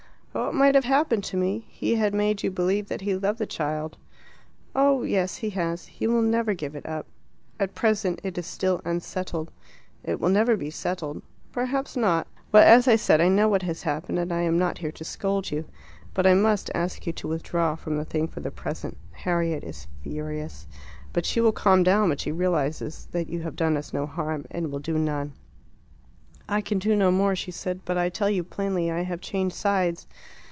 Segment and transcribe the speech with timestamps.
[0.33, 3.45] "What might have happened to me he had made you believe that he loved the
[3.45, 3.97] child."
[4.73, 5.87] "Oh, yes; he has.
[5.87, 7.05] He will never give it up."
[7.59, 9.51] "At present it is still unsettled."
[10.05, 12.27] "It will never be settled." "Perhaps not.
[12.53, 15.03] Well, as I said, I know what has happened, and I am not here to
[15.03, 15.65] scold you.
[16.13, 18.95] But I must ask you to withdraw from the thing for the present.
[19.11, 20.65] Harriet is furious.
[21.11, 24.45] But she will calm down when she realizes that you have done us no harm,
[24.49, 25.33] and will do none."
[26.49, 27.79] "I can do no more," she said.
[27.85, 30.05] "But I tell you plainly I have changed sides."